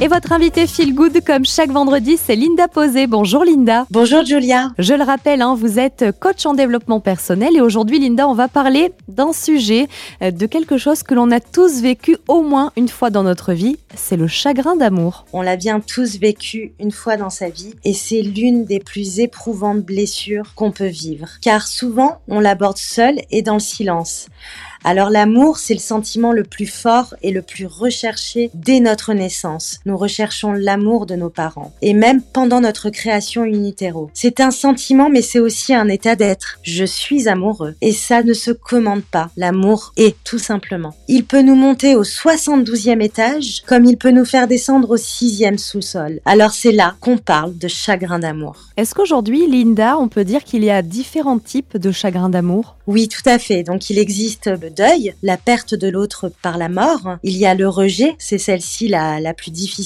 [0.00, 3.08] Et votre invité Feel Good, comme chaque vendredi, c'est Linda Posé.
[3.08, 3.84] Bonjour Linda.
[3.90, 4.70] Bonjour Julia.
[4.78, 8.46] Je le rappelle, hein, vous êtes coach en développement personnel et aujourd'hui, Linda, on va
[8.46, 9.88] parler d'un sujet,
[10.22, 13.52] euh, de quelque chose que l'on a tous vécu au moins une fois dans notre
[13.52, 15.26] vie, c'est le chagrin d'amour.
[15.32, 19.18] On l'a bien tous vécu une fois dans sa vie et c'est l'une des plus
[19.18, 21.26] éprouvantes blessures qu'on peut vivre.
[21.42, 24.28] Car souvent, on l'aborde seul et dans le silence.
[24.84, 29.80] Alors l'amour, c'est le sentiment le plus fort et le plus recherché dès notre naissance.
[29.88, 34.10] Nous recherchons l'amour de nos parents et même pendant notre création in utero.
[34.12, 36.58] C'est un sentiment mais c'est aussi un état d'être.
[36.62, 39.30] Je suis amoureux et ça ne se commande pas.
[39.38, 40.94] L'amour est tout simplement.
[41.08, 45.56] Il peut nous monter au 72e étage comme il peut nous faire descendre au 6e
[45.56, 46.20] sous-sol.
[46.26, 48.56] Alors c'est là qu'on parle de chagrin d'amour.
[48.76, 52.76] Est-ce qu'aujourd'hui, Linda, on peut dire qu'il y a différents types de chagrin d'amour?
[52.86, 53.62] Oui, tout à fait.
[53.62, 57.16] Donc il existe deuil, la perte de l'autre par la mort.
[57.22, 59.77] Il y a le rejet, c'est celle-ci la, la plus difficile,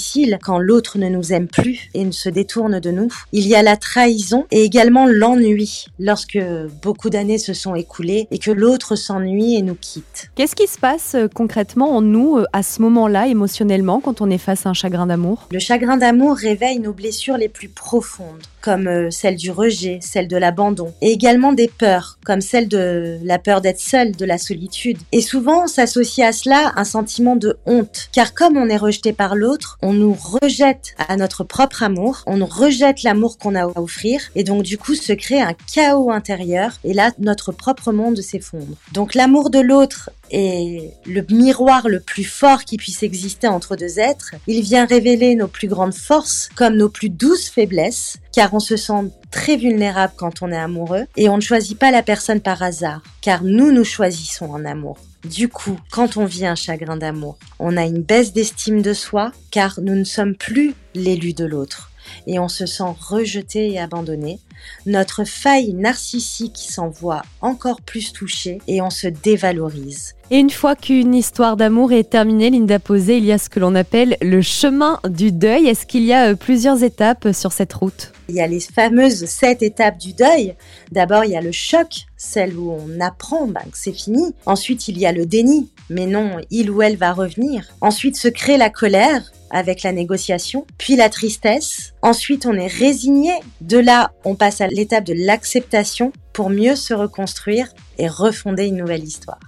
[0.43, 3.09] quand l'autre ne nous aime plus et ne se détourne de nous.
[3.33, 6.39] Il y a la trahison et également l'ennui, lorsque
[6.83, 10.31] beaucoup d'années se sont écoulées et que l'autre s'ennuie et nous quitte.
[10.35, 14.31] Qu'est-ce qui se passe euh, concrètement en nous euh, à ce moment-là, émotionnellement, quand on
[14.31, 15.49] est face à un chagrin d'amour?
[15.51, 20.29] Le chagrin d'amour réveille nos blessures les plus profondes, comme euh, celle du rejet, celle
[20.29, 24.39] de l'abandon, et également des peurs, comme celle de la peur d'être seul, de la
[24.39, 28.09] solitude et souvent, s'associe à cela un sentiment de honte.
[28.13, 32.45] Car comme on est rejeté par l'autre, on nous rejette à notre propre amour, on
[32.45, 34.21] rejette l'amour qu'on a à offrir.
[34.35, 36.79] Et donc, du coup, se crée un chaos intérieur.
[36.85, 38.77] Et là, notre propre monde s'effondre.
[38.93, 43.99] Donc, l'amour de l'autre est le miroir le plus fort qui puisse exister entre deux
[43.99, 44.35] êtres.
[44.47, 48.77] Il vient révéler nos plus grandes forces comme nos plus douces faiblesses, car on se
[48.77, 52.63] sent très vulnérable quand on est amoureux et on ne choisit pas la personne par
[52.63, 54.99] hasard, car nous nous choisissons en amour.
[55.25, 59.31] Du coup, quand on vit un chagrin d'amour, on a une baisse d'estime de soi,
[59.53, 61.92] car nous ne sommes plus l'élu de l'autre
[62.27, 64.39] et on se sent rejeté et abandonné.
[64.87, 70.15] Notre faille narcissique s'en voit encore plus touchée et on se dévalorise.
[70.31, 73.61] Et une fois qu'une histoire d'amour est terminée, Linda Posé, il y a ce que
[73.61, 75.67] l'on appelle le chemin du deuil.
[75.69, 78.13] Est-ce qu'il y a euh, plusieurs étapes sur cette route?
[78.31, 80.55] Il y a les fameuses sept étapes du deuil.
[80.91, 84.35] D'abord, il y a le choc, celle où on apprend ben, que c'est fini.
[84.47, 87.69] Ensuite, il y a le déni, mais non, il ou elle va revenir.
[87.83, 91.95] Ensuite se crée la colère, avec la négociation, puis la tristesse.
[92.03, 93.33] Ensuite, on est résigné.
[93.61, 97.69] De là, on passe à l'étape de l'acceptation pour mieux se reconstruire
[97.99, 99.39] et refonder une nouvelle histoire.